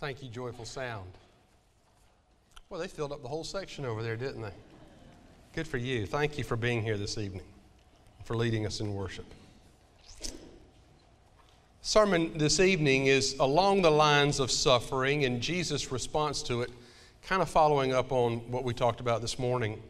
[0.00, 1.10] Thank you, Joyful Sound.
[2.68, 4.52] Well, they filled up the whole section over there, didn't they?
[5.54, 6.06] Good for you.
[6.06, 7.44] Thank you for being here this evening,
[8.24, 9.26] for leading us in worship.
[11.82, 16.70] Sermon this evening is along the lines of suffering and Jesus' response to it,
[17.22, 19.80] kind of following up on what we talked about this morning.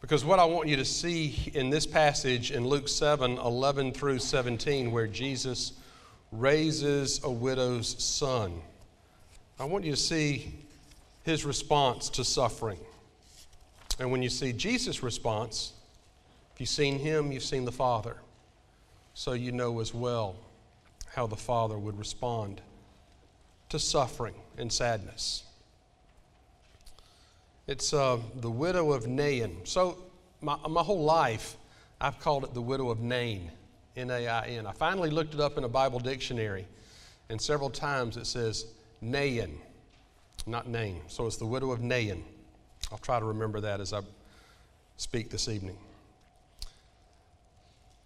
[0.00, 4.20] Because what I want you to see in this passage in Luke 7 11 through
[4.20, 5.72] 17, where Jesus
[6.30, 8.60] raises a widow's son,
[9.60, 10.54] I want you to see
[11.24, 12.78] his response to suffering.
[13.98, 15.72] And when you see Jesus' response,
[16.54, 18.16] if you've seen him, you've seen the Father.
[19.14, 20.36] So you know as well
[21.12, 22.60] how the Father would respond
[23.70, 25.42] to suffering and sadness.
[27.66, 29.58] It's uh, the widow of Nain.
[29.64, 29.98] So,
[30.40, 31.56] my, my whole life,
[32.00, 33.50] I've called it the widow of Nain,
[33.96, 34.66] N A I N.
[34.66, 36.66] I finally looked it up in a Bible dictionary,
[37.28, 38.66] and several times it says
[39.00, 39.60] Nain,
[40.46, 41.02] not Nain.
[41.08, 42.24] So, it's the widow of Nain.
[42.90, 44.00] I'll try to remember that as I
[44.96, 45.78] speak this evening.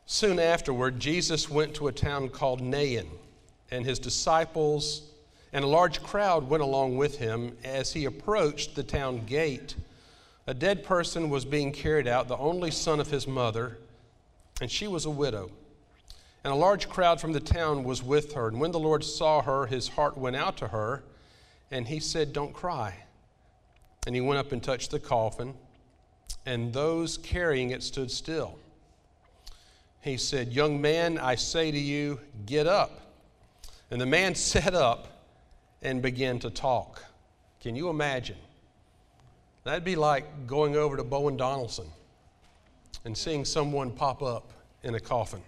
[0.06, 3.06] Soon afterward, Jesus went to a town called Nain,
[3.70, 5.02] and his disciples
[5.52, 7.56] and a large crowd went along with him.
[7.64, 9.74] As he approached the town gate,
[10.46, 13.78] a dead person was being carried out, the only son of his mother,
[14.60, 15.50] and she was a widow.
[16.44, 18.48] And a large crowd from the town was with her.
[18.48, 21.04] And when the Lord saw her, his heart went out to her,
[21.70, 22.94] and he said, Don't cry.
[24.06, 25.54] And he went up and touched the coffin,
[26.44, 28.58] and those carrying it stood still.
[30.00, 33.00] He said, Young man, I say to you, get up.
[33.90, 35.08] And the man sat up
[35.80, 37.04] and began to talk.
[37.60, 38.36] Can you imagine?
[39.64, 41.86] That'd be like going over to Bowen Donaldson
[43.04, 45.42] and seeing someone pop up in a coffin.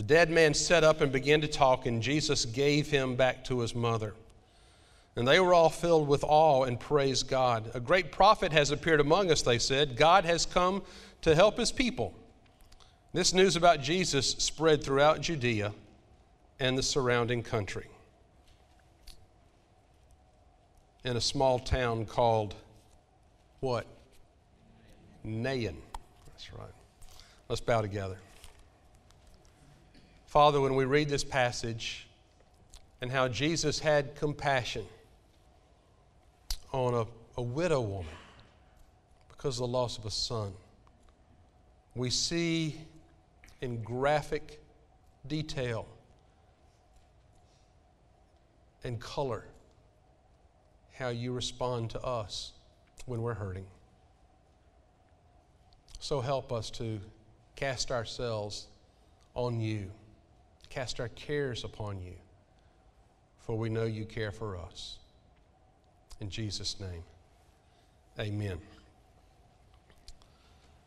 [0.00, 3.60] The dead man sat up and began to talk, and Jesus gave him back to
[3.60, 4.14] his mother.
[5.14, 7.70] And they were all filled with awe and praised God.
[7.74, 9.98] A great prophet has appeared among us, they said.
[9.98, 10.82] God has come
[11.20, 12.14] to help his people.
[13.12, 15.74] This news about Jesus spread throughout Judea
[16.58, 17.88] and the surrounding country.
[21.04, 22.54] In a small town called
[23.60, 23.86] what?
[25.24, 25.76] Nain.
[26.24, 26.72] That's right.
[27.50, 28.16] Let's bow together.
[30.30, 32.06] Father, when we read this passage
[33.00, 34.86] and how Jesus had compassion
[36.70, 37.04] on a,
[37.36, 38.14] a widow woman
[39.28, 40.52] because of the loss of a son.
[41.96, 42.76] We see
[43.60, 44.60] in graphic
[45.26, 45.88] detail
[48.84, 49.42] and color
[50.92, 52.52] how you respond to us
[53.04, 53.66] when we're hurting.
[55.98, 57.00] So help us to
[57.56, 58.68] cast ourselves
[59.34, 59.90] on you,
[60.70, 62.14] cast our cares upon you,
[63.40, 64.98] for we know you care for us.
[66.20, 67.02] In Jesus' name,
[68.18, 68.58] amen.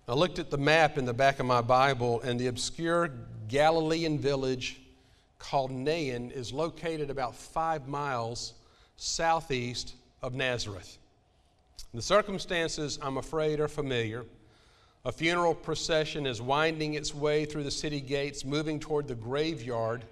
[0.07, 3.11] I looked at the map in the back of my Bible, and the obscure
[3.47, 4.81] Galilean village
[5.39, 8.53] called Nain is located about five miles
[8.95, 10.97] southeast of Nazareth.
[11.93, 14.25] The circumstances, I'm afraid, are familiar.
[15.05, 20.05] A funeral procession is winding its way through the city gates, moving toward the graveyard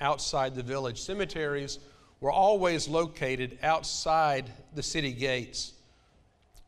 [0.00, 0.98] outside the village.
[1.02, 1.78] Cemeteries
[2.20, 5.74] were always located outside the city gates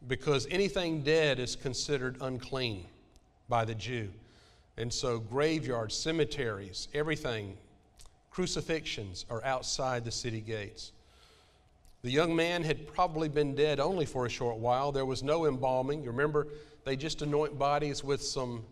[0.08, 2.86] because anything dead is considered unclean
[3.48, 4.10] by the Jew.
[4.76, 7.56] And so, graveyards, cemeteries, everything,
[8.30, 10.92] crucifixions are outside the city gates.
[12.02, 14.92] The young man had probably been dead only for a short while.
[14.92, 16.02] There was no embalming.
[16.02, 16.46] You remember,
[16.84, 18.64] they just anoint bodies with some,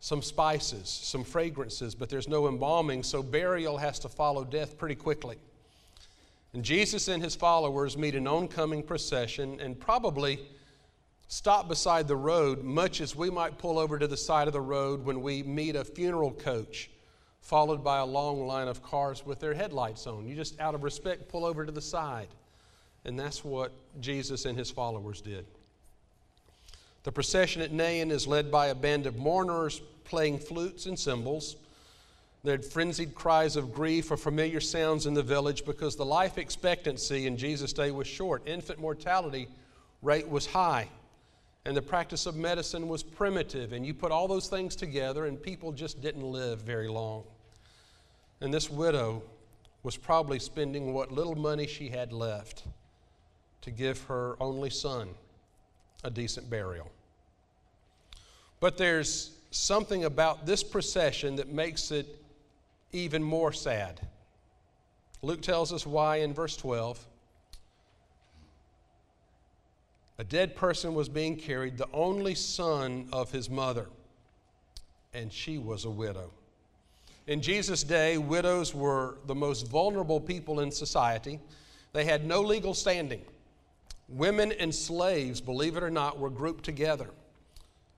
[0.00, 4.94] some spices, some fragrances, but there's no embalming, so burial has to follow death pretty
[4.94, 5.36] quickly.
[6.52, 10.40] And Jesus and his followers meet an oncoming procession and probably
[11.28, 14.60] stop beside the road, much as we might pull over to the side of the
[14.60, 16.90] road when we meet a funeral coach,
[17.40, 20.26] followed by a long line of cars with their headlights on.
[20.26, 22.28] You just, out of respect, pull over to the side.
[23.04, 25.46] And that's what Jesus and his followers did.
[27.02, 31.56] The procession at Nain is led by a band of mourners playing flutes and cymbals.
[32.42, 36.36] There had frenzied cries of grief or familiar sounds in the village because the life
[36.36, 38.46] expectancy in Jesus' day was short.
[38.46, 39.48] Infant mortality
[40.02, 40.88] rate was high,
[41.64, 43.72] and the practice of medicine was primitive.
[43.72, 47.24] And you put all those things together, and people just didn't live very long.
[48.40, 49.22] And this widow
[49.82, 52.64] was probably spending what little money she had left
[53.62, 55.10] to give her only son
[56.04, 56.90] a decent burial.
[58.60, 62.22] But there's something about this procession that makes it
[62.92, 64.00] even more sad
[65.22, 67.06] Luke tells us why in verse 12.
[70.18, 73.86] A dead person was being carried, the only son of his mother,
[75.14, 76.30] and she was a widow.
[77.26, 81.38] In Jesus' day, widows were the most vulnerable people in society.
[81.92, 83.22] They had no legal standing.
[84.10, 87.10] Women and slaves, believe it or not, were grouped together.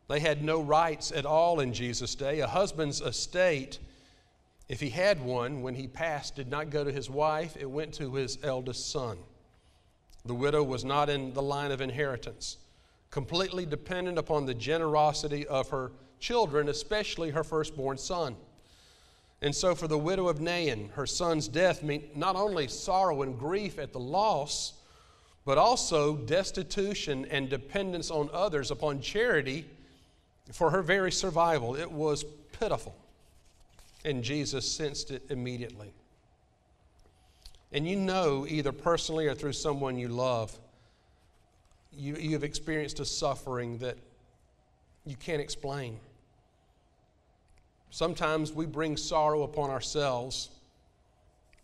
[0.08, 2.40] They had no rights at all in Jesus' day.
[2.40, 3.78] A husband's estate,
[4.68, 7.94] if he had one when he passed, did not go to his wife, it went
[7.94, 9.16] to his eldest son.
[10.26, 12.58] The widow was not in the line of inheritance,
[13.10, 18.36] completely dependent upon the generosity of her children, especially her firstborn son.
[19.40, 23.36] And so, for the widow of Nain, her son's death meant not only sorrow and
[23.36, 24.74] grief at the loss,
[25.44, 29.64] but also destitution and dependence on others, upon charity
[30.52, 31.74] for her very survival.
[31.74, 32.24] It was
[32.58, 32.94] pitiful.
[34.04, 35.92] And Jesus sensed it immediately.
[37.72, 40.56] And you know, either personally or through someone you love,
[41.92, 43.96] you, you have experienced a suffering that
[45.06, 45.98] you can't explain.
[47.90, 50.50] Sometimes we bring sorrow upon ourselves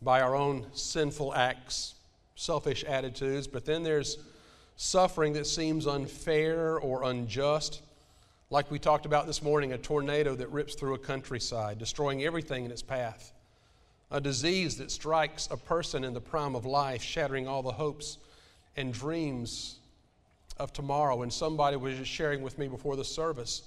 [0.03, 1.95] by our own sinful acts,
[2.39, 4.19] selfish attitudes, but then there's
[4.77, 7.83] suffering that seems unfair or unjust.
[8.49, 12.65] Like we talked about this morning, a tornado that rips through a countryside, destroying everything
[12.65, 13.33] in its path.
[14.13, 18.19] A disease that strikes a person in the prime of life, shattering all the hopes
[18.77, 19.81] and dreams
[20.59, 21.23] of tomorrow.
[21.23, 23.65] And somebody was just sharing with me before the service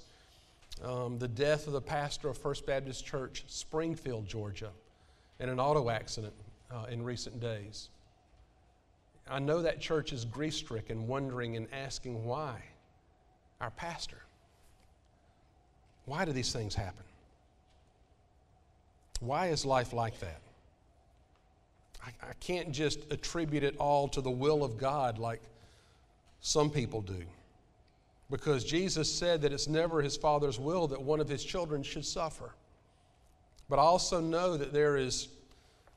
[0.82, 4.70] um, the death of the pastor of First Baptist Church, Springfield, Georgia,
[5.38, 6.32] in an auto accident
[6.72, 7.90] uh, in recent days.
[9.28, 12.62] I know that church is grief stricken, wondering and asking why.
[13.60, 14.18] Our pastor.
[16.04, 17.04] Why do these things happen?
[19.20, 20.40] Why is life like that?
[22.04, 25.40] I, I can't just attribute it all to the will of God like
[26.40, 27.24] some people do
[28.32, 32.04] because Jesus said that it's never his Father's will that one of his children should
[32.04, 32.54] suffer.
[33.68, 35.28] But I also know that there is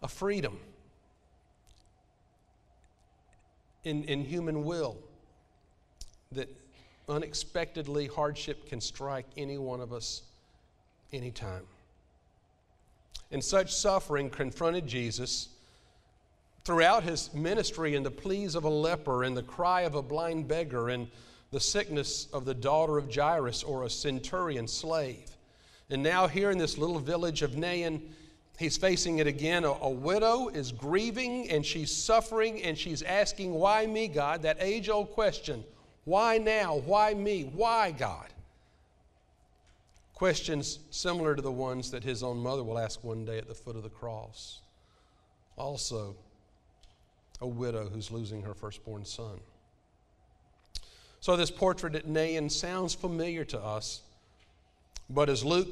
[0.03, 0.59] a freedom
[3.85, 4.97] in, in human will
[6.31, 6.49] that
[7.07, 10.23] unexpectedly hardship can strike any one of us
[11.13, 11.63] anytime.
[13.31, 15.49] And such suffering confronted Jesus
[16.63, 20.47] throughout his ministry in the pleas of a leper and the cry of a blind
[20.47, 21.07] beggar and
[21.51, 25.29] the sickness of the daughter of Jairus or a centurion slave.
[25.89, 28.13] And now, here in this little village of Nain,
[28.57, 29.63] he's facing it again.
[29.63, 34.41] A, a, widow is grieving and she's suffering and she's asking, Why me, God?
[34.43, 35.63] That age old question
[36.03, 36.77] Why now?
[36.77, 37.43] Why me?
[37.53, 38.27] Why, God?
[40.13, 43.55] Questions similar to the ones that his own mother will ask one day at the
[43.55, 44.61] foot of the cross.
[45.57, 46.15] Also,
[47.41, 49.39] a widow who's losing her firstborn son.
[51.19, 54.01] So, this portrait at Nain sounds familiar to us,
[55.09, 55.67] but as Luke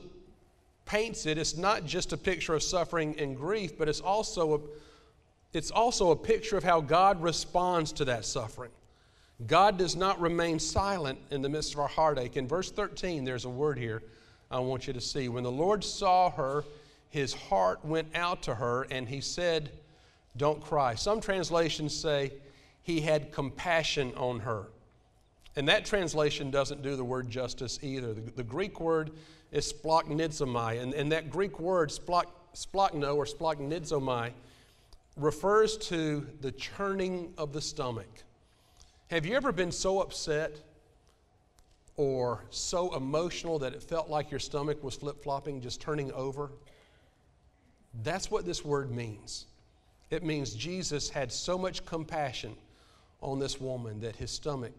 [0.85, 4.59] paints it, it's not just a picture of suffering and grief, but it's also a,
[5.53, 8.71] it's also a picture of how God responds to that suffering.
[9.47, 12.37] God does not remain silent in the midst of our heartache.
[12.37, 14.03] In verse 13, there's a word here
[14.51, 15.29] I want you to see.
[15.29, 16.63] When the Lord saw her,
[17.09, 19.71] his heart went out to her, and he said,
[20.37, 20.95] Don't cry.
[20.95, 22.33] Some translations say,
[22.83, 24.67] He had compassion on her.
[25.55, 28.13] And that translation doesn't do the word justice either.
[28.13, 29.11] The, the Greek word
[29.53, 34.31] is splachnidzomai, and, and that Greek word splachno or splachnidzomai
[35.15, 38.09] refers to the churning of the stomach.
[39.07, 40.55] Have you ever been so upset
[41.97, 46.49] or so emotional that it felt like your stomach was flip flopping, just turning over?
[48.01, 49.45] That's what this word means.
[50.09, 52.55] It means Jesus had so much compassion
[53.21, 54.73] on this woman that his stomach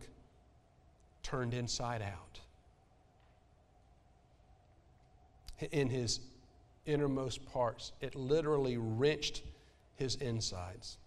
[1.22, 2.40] turned inside out.
[5.70, 6.20] In his
[6.86, 9.42] innermost parts, it literally wrenched
[9.96, 10.98] his insides.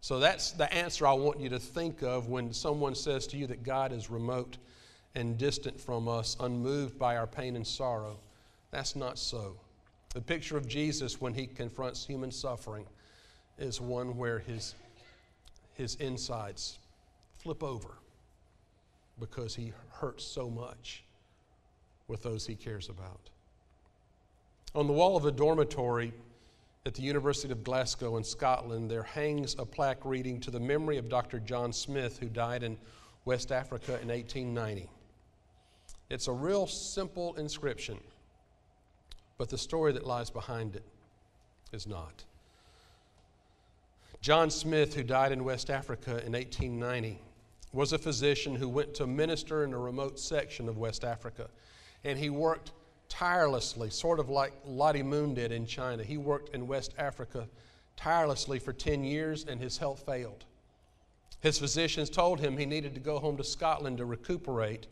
[0.00, 3.46] So that's the answer I want you to think of when someone says to you
[3.46, 4.58] that God is remote
[5.14, 8.18] and distant from us, unmoved by our pain and sorrow.
[8.70, 9.56] That's not so.
[10.12, 12.84] The picture of Jesus when he confronts human suffering
[13.58, 14.74] is one where his,
[15.72, 16.78] his insides
[17.38, 17.98] flip over
[19.18, 21.04] because he hurts so much
[22.14, 23.28] with those he cares about.
[24.76, 26.12] On the wall of a dormitory
[26.86, 30.96] at the University of Glasgow in Scotland, there hangs a plaque reading to the memory
[30.96, 31.40] of Dr.
[31.40, 32.78] John Smith, who died in
[33.24, 34.88] West Africa in 1890.
[36.08, 37.98] It's a real simple inscription,
[39.36, 40.84] but the story that lies behind it
[41.72, 42.22] is not.
[44.20, 47.20] John Smith, who died in West Africa in 1890,
[47.72, 51.50] was a physician who went to minister in a remote section of West Africa.
[52.04, 52.72] And he worked
[53.08, 56.02] tirelessly, sort of like Lottie Moon did in China.
[56.02, 57.48] He worked in West Africa
[57.96, 60.44] tirelessly for 10 years, and his health failed.
[61.40, 64.86] His physicians told him he needed to go home to Scotland to recuperate,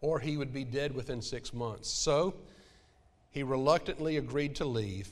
[0.00, 1.88] or he would be dead within six months.
[1.88, 2.34] So
[3.30, 5.08] he reluctantly agreed to leave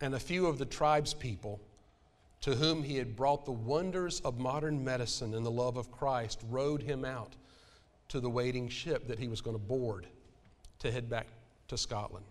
[0.00, 1.60] and a few of the tribe's people
[2.40, 6.40] to whom he had brought the wonders of modern medicine and the love of Christ
[6.48, 7.34] rowed him out
[8.08, 10.06] to the waiting ship that he was going to board
[10.78, 11.26] to head back
[11.68, 12.24] to Scotland.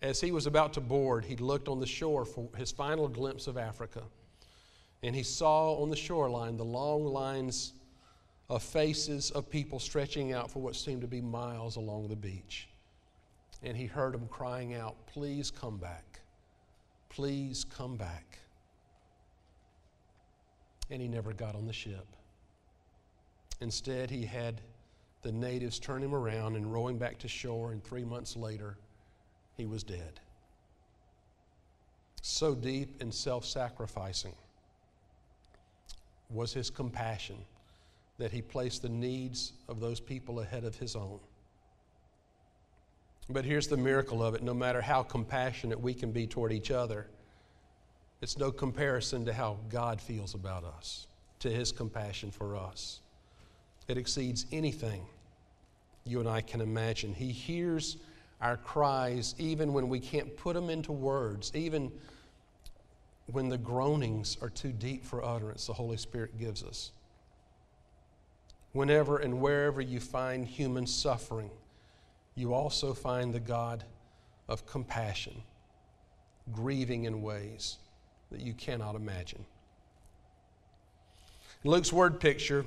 [0.00, 3.46] As he was about to board, he looked on the shore for his final glimpse
[3.46, 4.02] of Africa.
[5.02, 7.72] And he saw on the shoreline the long lines
[8.48, 12.68] of faces of people stretching out for what seemed to be miles along the beach.
[13.62, 16.20] And he heard them crying out, Please come back.
[17.08, 18.38] Please come back.
[20.90, 22.06] And he never got on the ship.
[23.60, 24.60] Instead, he had
[25.22, 28.76] the natives turn him around and row him back to shore, and three months later,
[29.56, 30.20] he was dead.
[32.22, 34.34] So deep and self sacrificing
[36.30, 37.38] was his compassion
[38.18, 41.20] that he placed the needs of those people ahead of his own.
[43.30, 46.70] But here's the miracle of it no matter how compassionate we can be toward each
[46.70, 47.08] other,
[48.20, 51.06] it's no comparison to how God feels about us,
[51.40, 53.00] to his compassion for us.
[53.88, 55.06] It exceeds anything
[56.04, 57.14] you and I can imagine.
[57.14, 57.96] He hears
[58.40, 61.90] our cries even when we can't put them into words, even
[63.32, 66.92] when the groanings are too deep for utterance, the Holy Spirit gives us.
[68.72, 71.50] Whenever and wherever you find human suffering,
[72.34, 73.84] you also find the God
[74.48, 75.42] of compassion,
[76.52, 77.78] grieving in ways
[78.30, 79.44] that you cannot imagine.
[81.64, 82.64] Luke's word picture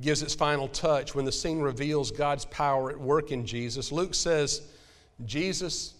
[0.00, 3.90] gives its final touch when the scene reveals God's power at work in Jesus.
[3.90, 4.62] Luke says,
[5.24, 5.94] Jesus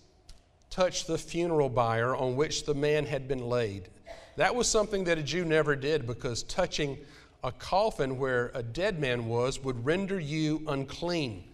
[0.71, 3.89] touched the funeral bier on which the man had been laid.
[4.37, 6.99] That was something that a Jew never did because touching
[7.43, 11.45] a coffin where a dead man was would render you unclean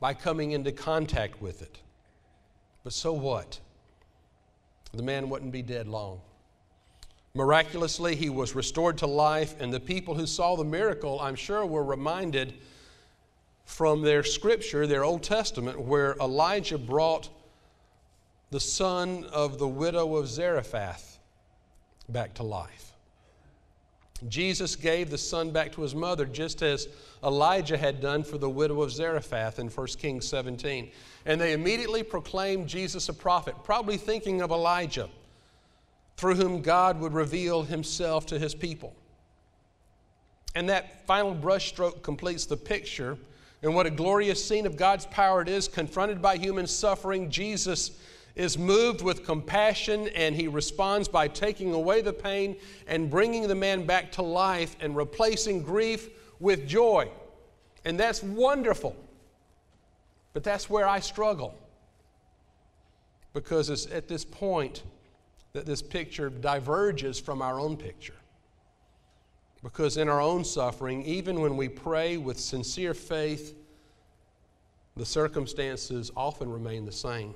[0.00, 1.78] by coming into contact with it.
[2.82, 3.60] But so what?
[4.92, 6.22] The man wouldn't be dead long.
[7.34, 11.64] Miraculously, he was restored to life, and the people who saw the miracle, I'm sure,
[11.64, 12.54] were reminded
[13.64, 17.28] from their scripture, their Old Testament, where Elijah brought
[18.50, 21.20] the son of the widow of Zarephath
[22.08, 22.90] back to life.
[24.28, 26.88] Jesus gave the son back to his mother, just as
[27.22, 30.90] Elijah had done for the widow of Zarephath in 1 Kings 17.
[31.26, 35.08] And they immediately proclaimed Jesus a prophet, probably thinking of Elijah,
[36.20, 38.94] through whom God would reveal himself to his people.
[40.54, 43.16] And that final brushstroke completes the picture.
[43.62, 47.92] And what a glorious scene of God's power it is, confronted by human suffering, Jesus
[48.34, 52.54] is moved with compassion and he responds by taking away the pain
[52.86, 57.10] and bringing the man back to life and replacing grief with joy.
[57.86, 58.94] And that's wonderful.
[60.34, 61.54] But that's where I struggle.
[63.32, 64.82] Because it's at this point
[65.52, 68.14] that this picture diverges from our own picture.
[69.62, 73.54] Because in our own suffering, even when we pray with sincere faith,
[74.96, 77.34] the circumstances often remain the same.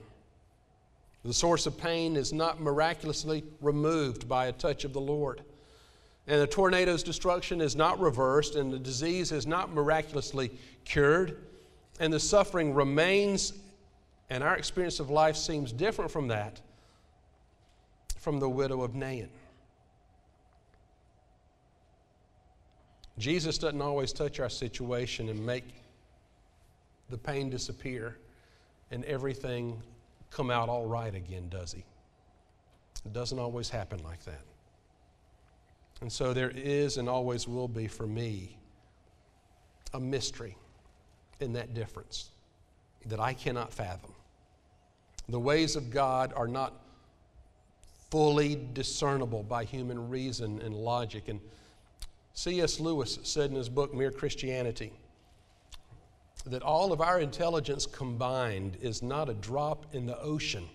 [1.24, 5.42] The source of pain is not miraculously removed by a touch of the Lord.
[6.26, 10.50] And the tornado's destruction is not reversed, and the disease is not miraculously
[10.84, 11.38] cured,
[12.00, 13.52] and the suffering remains,
[14.30, 16.60] and our experience of life seems different from that,
[18.24, 19.28] from the widow of Nain.
[23.18, 25.64] Jesus doesn't always touch our situation and make
[27.10, 28.16] the pain disappear
[28.90, 29.78] and everything
[30.30, 31.84] come out all right again, does he?
[33.04, 34.40] It doesn't always happen like that.
[36.00, 38.56] And so there is and always will be for me
[39.92, 40.56] a mystery
[41.40, 42.30] in that difference
[43.04, 44.14] that I cannot fathom.
[45.28, 46.83] The ways of God are not
[48.14, 51.26] fully discernible by human reason and logic.
[51.26, 51.40] And
[52.32, 52.78] C.S.
[52.78, 54.92] Lewis said in his book, Mere Christianity,
[56.46, 60.68] that all of our intelligence combined is not a drop in the ocean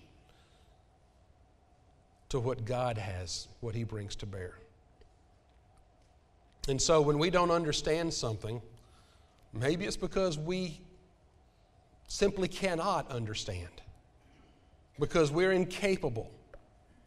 [2.27, 4.55] to what God has, what He brings to bear.
[6.67, 8.61] And so when we don't understand something,
[9.53, 10.81] maybe it's because we
[12.09, 13.81] simply cannot understand,
[14.99, 16.29] because we're incapable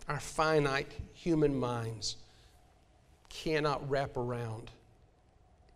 [0.08, 2.16] our finite human minds
[3.28, 4.70] cannot wrap around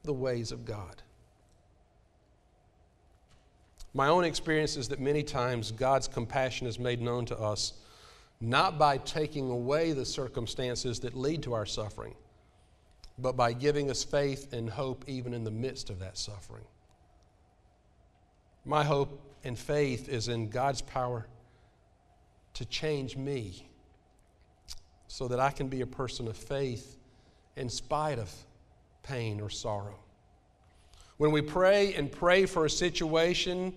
[0.04, 1.02] the ways of God.
[3.94, 7.72] My own experience is that many times God's compassion is made known to us
[8.40, 12.14] not by taking away the circumstances that lead to our suffering,
[13.18, 16.64] but by giving us faith and hope even in the midst of that suffering.
[18.64, 21.26] My hope and faith is in God's power
[22.54, 23.68] to change me
[25.08, 26.96] so that I can be a person of faith
[27.56, 28.32] in spite of
[29.02, 29.98] pain or sorrow.
[31.16, 33.72] When we pray and pray for a situation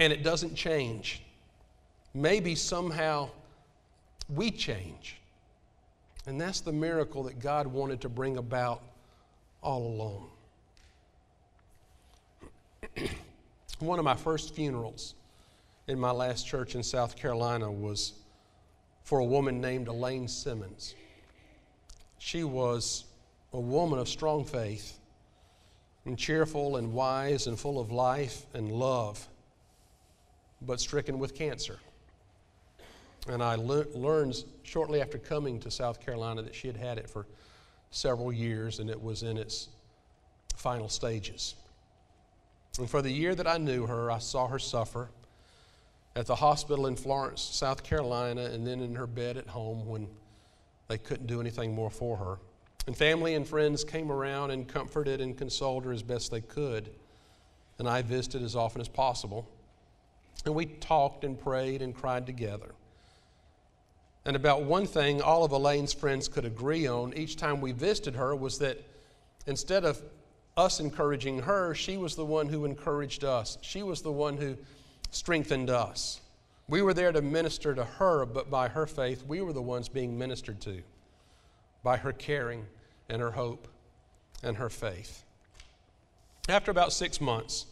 [0.00, 1.22] and it doesn't change,
[2.14, 3.30] maybe somehow
[4.28, 5.16] we change.
[6.26, 8.82] And that's the miracle that God wanted to bring about
[9.62, 10.30] all along.
[13.78, 15.14] One of my first funerals
[15.86, 18.12] in my last church in South Carolina was
[19.08, 20.94] for a woman named Elaine Simmons.
[22.18, 23.06] She was
[23.54, 24.98] a woman of strong faith
[26.04, 29.26] and cheerful and wise and full of life and love,
[30.60, 31.78] but stricken with cancer.
[33.26, 37.08] And I le- learned shortly after coming to South Carolina that she had had it
[37.08, 37.26] for
[37.90, 39.68] several years and it was in its
[40.54, 41.54] final stages.
[42.78, 45.08] And for the year that I knew her, I saw her suffer
[46.18, 50.08] at the hospital in Florence, South Carolina, and then in her bed at home when
[50.88, 52.38] they couldn't do anything more for her.
[52.88, 56.90] And family and friends came around and comforted and consoled her as best they could.
[57.78, 59.48] And I visited as often as possible.
[60.44, 62.74] And we talked and prayed and cried together.
[64.24, 68.16] And about one thing all of Elaine's friends could agree on each time we visited
[68.16, 68.82] her was that
[69.46, 70.02] instead of
[70.56, 73.56] us encouraging her, she was the one who encouraged us.
[73.60, 74.56] She was the one who
[75.10, 76.20] strengthened us.
[76.68, 79.88] We were there to minister to her, but by her faith, we were the ones
[79.88, 80.82] being ministered to
[81.82, 82.66] by her caring
[83.08, 83.68] and her hope
[84.42, 85.24] and her faith.
[86.48, 87.66] After about six months,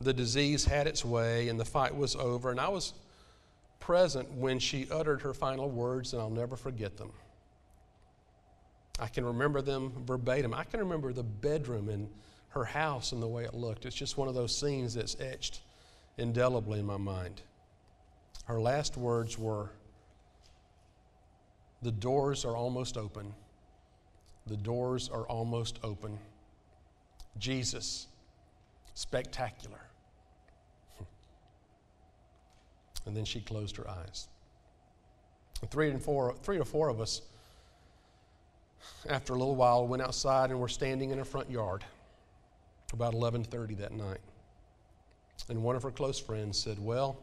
[0.00, 2.94] the disease had its way and the fight was over, and I was
[3.78, 7.12] present when she uttered her final words, and I'll never forget them.
[8.98, 10.54] I can remember them verbatim.
[10.54, 12.08] I can remember the bedroom in
[12.50, 13.86] her house and the way it looked.
[13.86, 15.60] It's just one of those scenes that's etched
[16.18, 17.42] indelibly in my mind.
[18.44, 19.70] Her last words were
[21.82, 23.34] The doors are almost open.
[24.46, 26.18] The doors are almost open.
[27.38, 28.06] Jesus,
[28.94, 29.80] spectacular.
[33.06, 34.28] And then she closed her eyes.
[35.70, 37.20] Three and four, three or four of us
[39.08, 41.84] after a little while, went outside and were standing in her front yard
[42.92, 44.20] about 11:30 that night.
[45.48, 47.16] And one of her close friends said, "Well,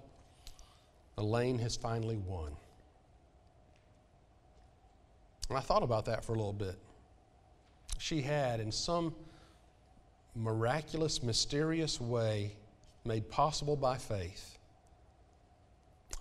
[1.17, 2.55] Elaine has finally won."
[5.49, 6.79] And I thought about that for a little bit.
[7.97, 9.15] She had, in some
[10.33, 12.55] miraculous, mysterious way,
[13.03, 14.57] made possible by faith,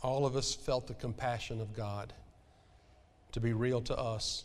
[0.02, 2.12] all of us felt the compassion of God
[3.32, 4.44] to be real to us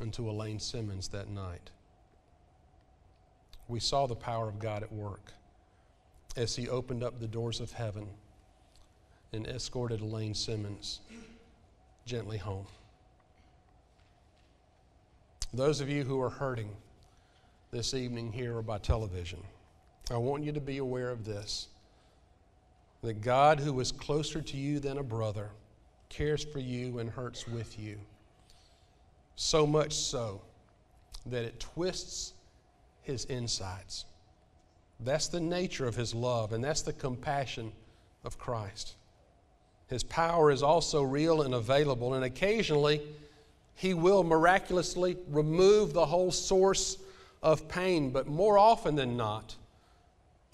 [0.00, 1.70] and to Elaine Simmons that night.
[3.68, 5.32] We saw the power of God at work
[6.36, 8.06] as He opened up the doors of heaven
[9.32, 11.00] and escorted Elaine Simmons
[12.04, 12.66] gently home.
[15.54, 16.70] Those of you who are hurting
[17.70, 19.42] this evening here or by television,
[20.10, 21.68] I want you to be aware of this
[23.02, 25.50] that God, who is closer to you than a brother,
[26.08, 27.98] cares for you and hurts with you.
[29.34, 30.40] So much so
[31.26, 32.34] that it twists
[33.02, 34.04] his insides.
[35.04, 37.72] That's the nature of his love, and that's the compassion
[38.24, 38.94] of Christ.
[39.88, 43.02] His power is also real and available, and occasionally
[43.74, 46.98] he will miraculously remove the whole source
[47.42, 49.56] of pain, but more often than not,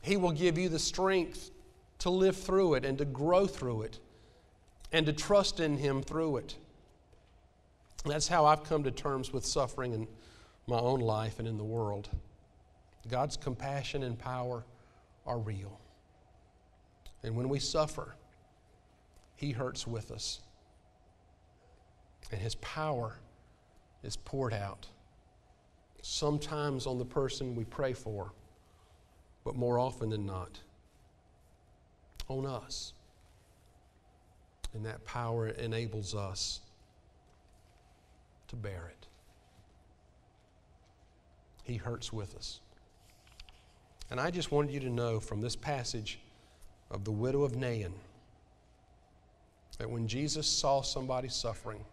[0.00, 1.50] he will give you the strength
[1.98, 3.98] to live through it and to grow through it
[4.92, 6.56] and to trust in him through it.
[8.04, 10.08] That's how I've come to terms with suffering in
[10.66, 12.08] my own life and in the world.
[13.08, 14.64] God's compassion and power
[15.26, 15.80] are real.
[17.22, 18.14] And when we suffer,
[19.36, 20.40] He hurts with us.
[22.30, 23.18] And His power
[24.02, 24.86] is poured out,
[26.02, 28.32] sometimes on the person we pray for,
[29.44, 30.60] but more often than not,
[32.28, 32.92] on us.
[34.74, 36.60] And that power enables us
[38.48, 39.06] to bear it.
[41.64, 42.60] He hurts with us.
[44.10, 46.18] And I just wanted you to know from this passage
[46.90, 47.92] of the widow of Nain
[49.78, 51.84] that when Jesus saw somebody suffering,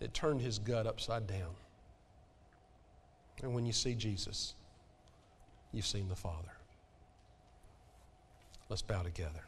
[0.00, 1.54] it turned his gut upside down.
[3.42, 4.54] And when you see Jesus,
[5.72, 6.52] you've seen the Father.
[8.68, 9.44] Let's bow together.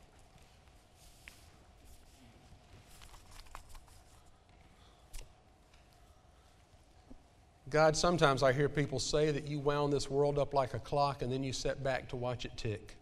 [7.70, 11.22] God, sometimes I hear people say that you wound this world up like a clock
[11.22, 12.96] and then you set back to watch it tick.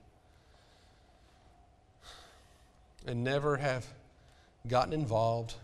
[3.07, 3.87] And never have
[4.67, 5.55] gotten involved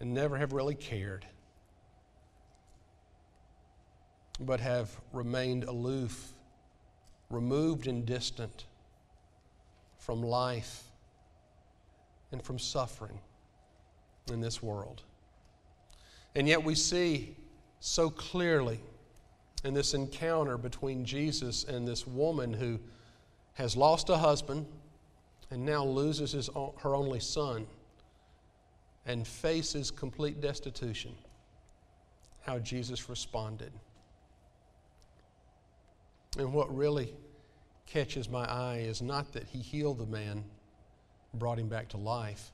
[0.00, 1.26] and never have really cared,
[4.38, 6.32] but have remained aloof,
[7.28, 8.66] removed and distant
[9.98, 10.84] from life
[12.30, 13.18] and from suffering
[14.30, 15.02] in this world.
[16.36, 17.34] And yet we see
[17.80, 18.80] so clearly
[19.64, 22.78] in this encounter between Jesus and this woman who
[23.54, 24.66] has lost a husband
[25.50, 27.66] and now loses his, her only son
[29.06, 31.14] and faces complete destitution,
[32.42, 33.72] how Jesus responded.
[36.38, 37.14] And what really
[37.86, 40.44] catches my eye is not that he healed the man,
[41.34, 42.50] brought him back to life,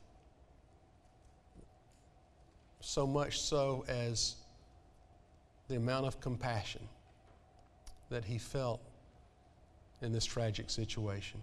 [2.80, 4.36] so much so as
[5.72, 6.86] the amount of compassion
[8.10, 8.82] that he felt
[10.02, 11.40] in this tragic situation.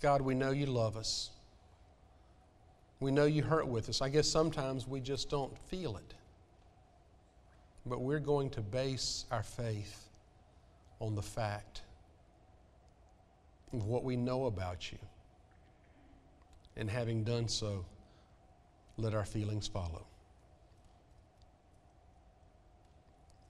[0.00, 1.30] God, we know you love us.
[3.00, 4.00] We know you hurt with us.
[4.00, 6.14] I guess sometimes we just don't feel it.
[7.86, 10.10] But we're going to base our faith
[11.00, 11.82] on the fact
[13.72, 14.98] of what we know about you.
[16.76, 17.84] And having done so,
[18.96, 20.06] let our feelings follow.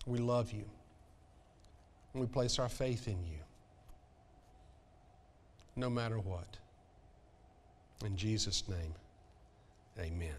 [0.06, 0.64] We love you.
[2.12, 3.38] And we place our faith in you.
[5.76, 6.58] No matter what.
[8.04, 8.94] In Jesus' name,
[9.98, 10.34] amen.